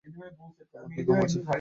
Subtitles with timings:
[0.05, 1.37] আমার কী কম আছে?